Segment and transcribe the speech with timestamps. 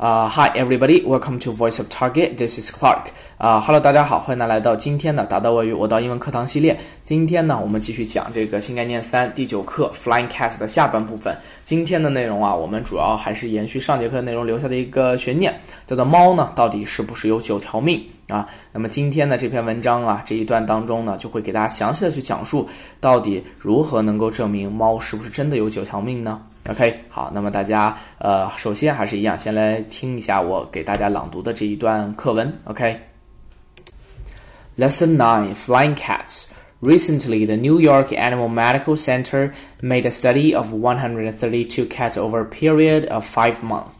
[0.00, 2.36] Uh, hi everybody, welcome to Voice of Target.
[2.36, 3.06] This is Clark.
[3.36, 6.78] 啊、h e l l o 大家好，欢迎大家来到今天的达到外语我到英文课堂系列。
[7.04, 11.36] 今天呢，我们继续讲这个新概念三第九课 Flying Cat 的下半部分。
[11.64, 15.52] 今天的内容啊，我们主要还是延续上节课内容留下的一个悬念，
[15.84, 18.48] 叫做猫呢到底是不是有九条命啊？
[18.70, 22.68] 那么今天的这篇文章啊，这一段当中呢，就会给大家详细的去讲述，
[23.00, 32.51] 到底如何能够证明猫是不是真的有九条命呢 ？OK，好，那么大家呃，首先还是一样，先来听一下我给大家朗读的这一段课文。
[32.63, 36.45] OK，Lesson Nine: Flying Cats.
[36.81, 42.45] Recently, the New York Animal Medical Center made a study of 132 cats over a
[42.45, 43.93] period of five months.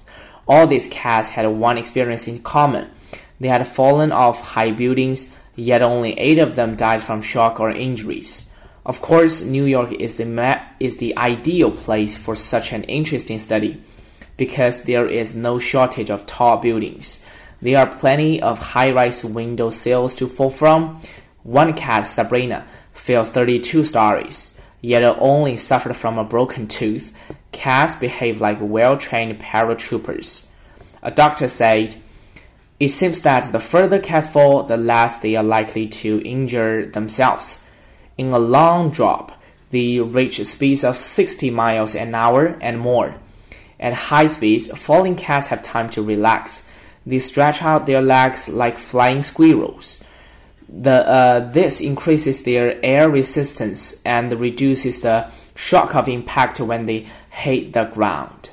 [0.46, 2.88] All these cats had one experience in common.
[3.40, 7.72] They had fallen off high buildings, yet only eight of them died from shock or
[7.72, 8.52] injuries.
[8.86, 10.26] Of course, New York is the
[10.81, 13.83] is the ideal place for such an interesting study
[14.37, 17.25] because there is no shortage of tall buildings.
[17.61, 21.03] There are plenty of high-rise window sills to fall from.
[21.43, 27.13] One cat, Sabrina, fell 32 stories, yet only suffered from a broken tooth.
[27.51, 30.47] Cats behave like well-trained paratroopers.
[31.03, 31.97] A doctor said,
[32.79, 37.65] "It seems that the further cats fall, the less they are likely to injure themselves."
[38.17, 39.33] In a long drop,
[39.72, 43.16] they reach speeds of 60 miles an hour and more.
[43.80, 46.64] At high speeds, falling cats have time to relax.
[47.06, 50.04] They stretch out their legs like flying squirrels.
[50.70, 57.08] The, uh, this increases their air resistance and reduces the shock of impact when they
[57.30, 58.50] hit the ground.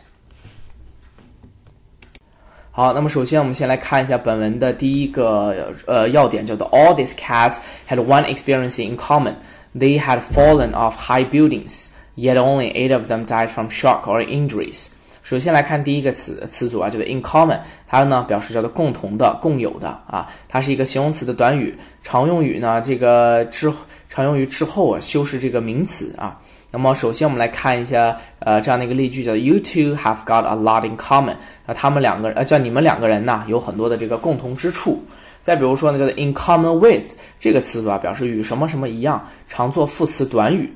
[2.72, 9.34] 好，那么首先我们先来看一下本文的第一个呃要点，叫做 All these cats had one experience in common.
[9.77, 14.25] They had fallen off high buildings, yet only eight of them died from shock or
[14.25, 14.87] injuries.
[15.21, 23.73] 首先来看第一个词词组啊，叫做 in common，它呢表示叫做共同的、共有的啊，它是一个形容词的短语，常用于呢这个之
[24.07, 26.39] 常用于之后啊修饰这个名词啊。
[26.71, 31.35] 那么首先我们来看一下呃这样的一个例句，叫 You two have got a lot in common。
[31.65, 35.03] 那他们两个呃叫你们两个人呢有很多的这个共同之处。
[35.45, 37.03] 再比如说呢，叫做 in common with
[37.39, 40.67] 这个词组啊，表示与什么什么一样，常做副词短语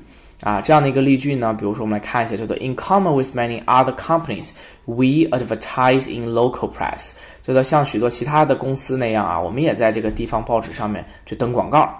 [0.42, 0.60] 啊。
[0.60, 4.52] 这样的一个例句呢，比如说我们来看一下，叫做 in common with many other companies,
[4.84, 7.14] we advertise in local press。
[7.42, 11.92] 叫做像许多其他的公司那样啊，我们也在这个地方报纸上面去登广告。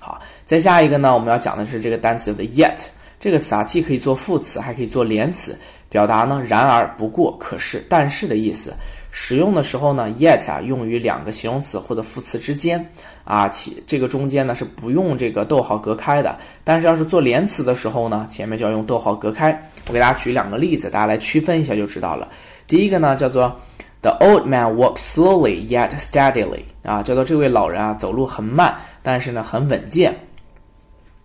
[0.00, 2.84] 好，再下一个呢，我们要讲的是这个单词叫做 yet
[3.20, 5.56] 这个词啊，既可以做副词，还可以做连词，
[5.88, 8.74] 表达呢然而、不过、可是、但是的意思。
[9.14, 12.84] 使用的时候呢，yet 啊用于两个形容词或者副词之间
[13.24, 16.38] 啊，其这个中间呢是不用这个逗号隔开的。
[16.64, 19.52] 但是要是做连词的时候呢，前面就要用逗号隔开。
[19.86, 22.26] 我给大家举两个例子，大家来区分一下就知道了。
[22.66, 23.54] 第一个呢叫做
[24.00, 30.16] The old man walks slowly yet steadily 啊，叫做这位老人啊走路很慢，但是呢很稳健。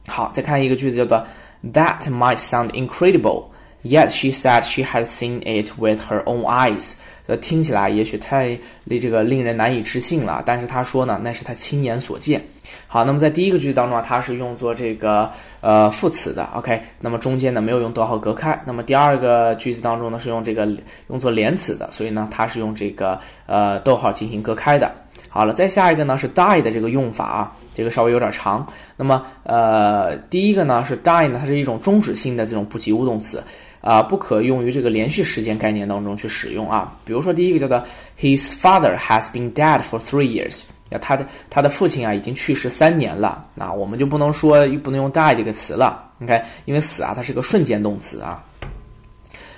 [0.08, 1.26] 好，再看一个句子叫做
[1.74, 3.46] That might sound incredible,
[3.84, 6.96] yet she said she had seen it with her own eyes.
[7.28, 12.42] 呃，听起来也许太令这个令人难以置信了，但是他说呢，那是他亲眼所见。
[12.88, 15.30] 好，那么在第一个句子当中啊，它是用作这个
[15.62, 18.58] 呃副词的，OK，那么中间呢没有用逗号隔开。
[18.66, 20.68] 那么第二个句子当中呢是用这个
[21.10, 24.92] 用作连词的，所以呢它是用这个呃逗号进行隔开的。
[25.30, 28.66] 好了，再下一个呢是 die 的这个用法啊，这个稍微有点长。
[28.96, 33.44] 那么呃第一个呢是 die 呢，它是一种终止性的这种不及物动词。
[33.82, 36.98] 啊，不可用于这个连续时间概念当中去使用啊。
[37.06, 37.84] 比如说，第一个叫做
[38.20, 40.64] His father has been dead for three years。
[40.90, 43.46] 那他的他的父亲啊已经去世三年了。
[43.54, 46.12] 那我们就不能说不能用 die 这个词了。
[46.22, 48.44] OK，因为死啊，它是个瞬间动词啊。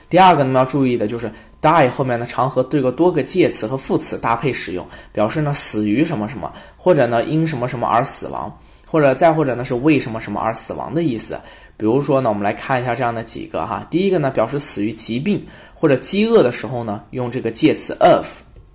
[0.10, 1.32] 第二个呢要注意的就是
[1.62, 8.52] die 后面呢常和这个多个介词和副词搭配使用，表示呢死于什么什么，或者呢因什么什么而死亡，
[8.90, 11.40] 或者再或者呢是为什么什么而死亡的意思。
[11.78, 13.88] 比如说呢，我们来看一下这样的几个哈。
[13.90, 18.26] 第一个呢，表示死于疾病或者饥饿的时候呢，用这个介词 of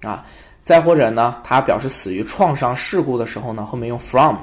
[0.02, 0.24] 啊；
[0.62, 4.36] 再或者呢，它表示死于创伤事故的时候呢，后面用 from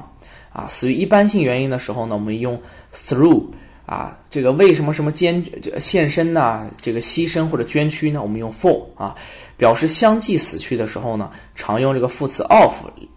[0.53, 2.61] 啊；死于一般性原因的时候呢，我们用
[2.93, 3.45] through
[3.85, 4.15] 啊。
[4.29, 5.43] 这个为什么什么捐
[5.79, 6.69] 献身呢？
[6.77, 8.21] 这个牺牲或者捐躯呢？
[8.21, 9.15] 我们用 for 啊。
[9.57, 12.73] 表示相继死去的时候呢，常用这个副词 of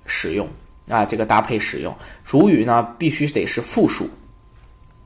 [0.07, 0.47] 使用
[0.89, 1.95] 啊，这个搭配使用。
[2.25, 4.09] 主语呢，必须得是复数。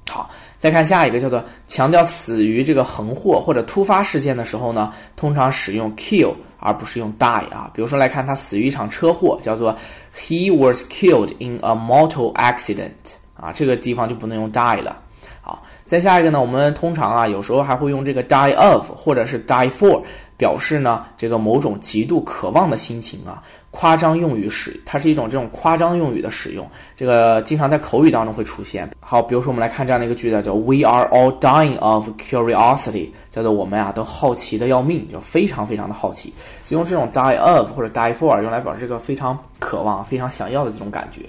[0.09, 7.71] 好，再看下一个，叫做强调死于这个横祸或者突发事件的时候呢，通常使用 kill 而不是用 die 啊。
[7.75, 9.77] 比如说来看他死于一场车祸，叫做
[10.19, 12.89] he was killed in a mortal accident
[13.35, 14.97] 啊，这个地方就不能用 die 了。
[15.41, 20.03] 好，再下一个呢，我们通常啊，有时候还会用这个 die of 或者是 die for
[20.37, 23.43] 表示呢这个某种极度渴望的心情啊。
[23.71, 26.67] 夸张用语使，它是一种这种夸张用语的使用，
[26.97, 28.89] 这个经常在口语当中会出现。
[28.99, 36.33] 好，比如说我们来看这样的一个句子，叫 We are all dying of curiosity，叫做我们啊都好奇的要命，就非常非常的好奇。
[36.65, 41.29] 就用这种 die of 或者 die for 用来表示这个非常渴望、非常想要的这种感觉。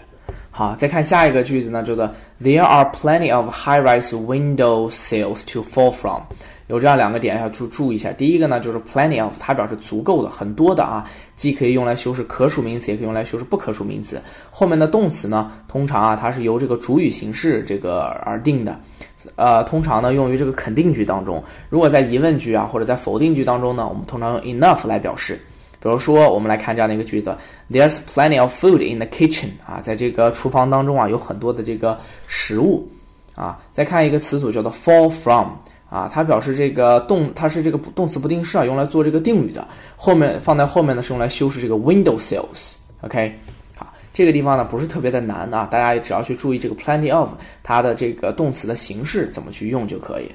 [0.60, 2.06] 好，再看下一个句子呢，叫做
[2.44, 6.22] There are plenty of high-rise window sills to fall from。
[6.68, 8.12] 有这样两个点要注注意一下。
[8.12, 14.22] 第一个呢，就是 plenty of，它表示足够的、很多的啊，既可以用来修饰可数名词，也可以用来修饰不可数名词。
[14.52, 18.78] 后面的动词呢，通常啊，它是由这个主语形式这个而定的，
[19.38, 21.42] 呃，通常呢用于这个肯定句当中。
[21.70, 25.40] 如果在疑问句啊或者在否定句当中呢，我们通常用 enough 来表示。
[25.82, 27.36] 比如说，我们来看这样的一个句子
[27.72, 29.50] ：There's plenty of food in the kitchen。
[29.66, 31.98] 啊，在这个厨房当中啊，有很多的这个
[32.28, 32.88] 食物。
[33.36, 35.48] 啊，再看一个词组叫做 fall from。
[35.90, 39.68] 啊，它表示这个动，它是这个动词不定式啊，用来做这个定语的。
[39.96, 42.76] 后面放在后面呢，是用来修饰这个 window sills。
[43.02, 43.34] OK，
[43.76, 47.30] 好，这个地方呢不是特别的难啊，大家只要去注意这个 plenty of
[47.64, 50.30] 它的这个动词的形式怎么去用就可以。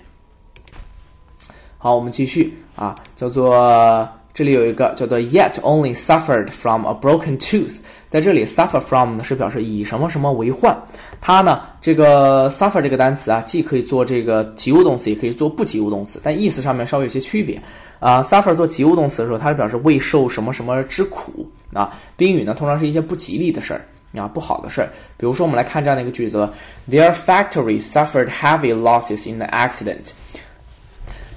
[1.78, 7.76] 好，我们继续啊，叫做这里有一个叫做 yet only suffered from a broken tooth。
[8.10, 10.76] 在这里，suffer from 呢是表示以什么什么为患。
[11.20, 17.60] 它呢，这个 suffer 这个单词啊，既可以做这个及物动词，也可以做不及物动词，但意思上面稍微有些区别。
[18.00, 21.96] 啊，suffer 做及物动词的时候，它是表示未受什么什么之苦啊。
[22.16, 23.80] 宾语呢，通常是一些不吉利的事儿
[24.20, 24.88] 啊，不好的事儿。
[25.16, 26.48] 比如说，我们来看这样的一个句子
[26.90, 30.10] ：Their factory suffered heavy losses in the accident。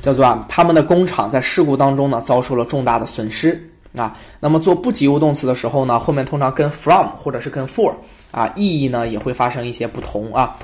[0.07, 3.61] 叫做啊，他们的工厂在事故当中呢，遭受了重大的损失。
[3.93, 7.93] 啊，那么做不及物动词的时候呢，后面通常跟 from 或者是跟 for
[8.31, 10.55] 啊，意义呢也会发生一些不同啊。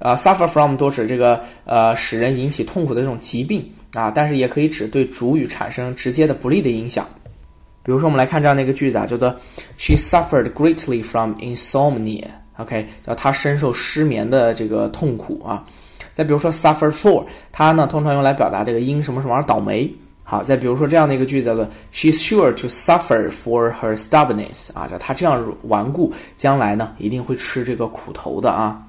[0.00, 7.06] 呃，suffer from 多指这个呃使人引起痛苦的这种疾病啊，但是也可以指对主语产生直接的不利的影响。
[7.82, 9.34] 比如说，我们来看这样的一个句子啊，叫做
[9.78, 12.26] She suffered greatly from insomnia。
[12.58, 15.64] OK，叫她深受失眠的这个痛苦啊。
[16.20, 19.90] 再比如说 suffer for，它呢通常用来表达这个因什么什么而倒霉。
[20.22, 28.82] 好，再比如说这样的一个句子叫做 "She's sure to suffer for her stubbornness" 啊，叫她这样顽固，将来呢一定会吃这个苦头的啊。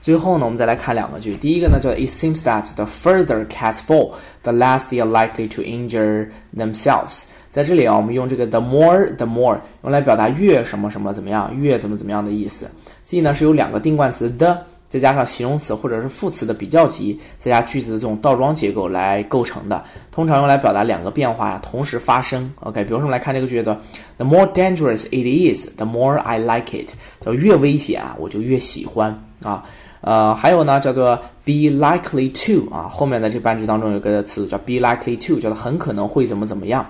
[0.00, 4.12] 最后呢，我们再来看两个句，第一个呢叫 "It seems that the further cats fall,
[4.44, 7.24] the less they are likely to injure themselves"。
[7.52, 12.66] 在这里啊，我们用这个 "the more the more" 用来表达越什么什么怎么样，越怎么怎么样的意思。
[13.04, 14.56] 记呢是有两个定冠词 the。
[14.96, 22.50] 再加上形容词或者是副词的比较级，再加句子的这种倒装结构来构成的，通常用来表达两个变化呀同时发生。
[22.60, 23.76] OK，比如说我们来看这个句子
[24.16, 26.94] ：The more dangerous it is, the more I like it。
[27.20, 29.62] 叫越危险啊，我就越喜欢啊。
[30.00, 36.86] 呃，还有呢，叫做 be likely to 啊，后面的这半句当中有个词叫 be likely to，叫做很可能会怎么怎么样。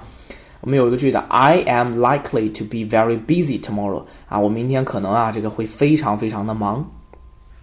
[0.60, 4.02] 我们有一个句子：I am likely to be very busy tomorrow。
[4.28, 6.84] 啊，我明天可能啊，这个会非常非常的忙。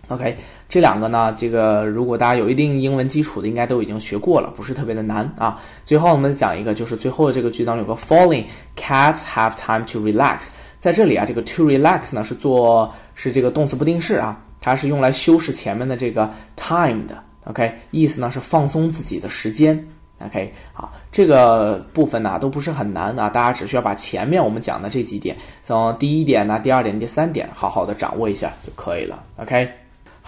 [0.10, 5.58] OK，这两个呢，这个如果大家有一定英文基础的，应该都已经学过了，不是特别的难啊。
[5.86, 8.44] 最后我们讲一个，就是最后的这个句当中有个 falling
[8.76, 10.48] cats have time to relax，
[10.78, 17.24] 在这里啊，这个 to relax 呢是做是这个动词不定式啊，它是用来修饰前面的这个 time 的。
[17.46, 19.82] OK，意思呢是放松自己的时间。
[20.20, 29.24] OK，好，这个部分呢都不是很难啊，大家只需要把前面我们讲的这几点，从第一点呢、第二点、第三点，好好的掌握一下就可以了。
[29.38, 29.82] OK。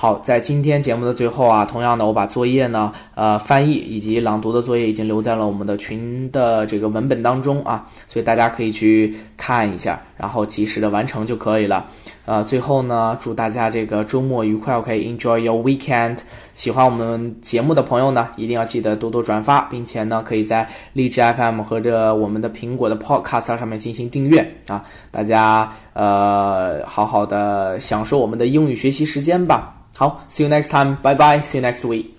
[0.05, 11.85] 好，在今天节目的最后啊，同样的，我把作业呢，呃，翻译以及朗读的作业已经留在了我们的群的这个文本当中啊，所以大家可以去看一下，然后及时的完成就可以了。
[12.25, 16.19] 呃，最后呢，祝大家这个周末愉快，OK，Enjoy your weekend。
[16.53, 24.83] 喜欢我们节目的朋友呢，一定要记得多多转发，并且呢，可以在荔枝 FM 或者我们的苹果的 Podcast 上面进行订阅啊。
[25.11, 29.75] 大家呃，好好的享受我们的英语学习时间吧。
[29.95, 30.95] 好，see you next time.
[31.01, 31.41] Bye bye.
[31.41, 32.14] See you next week.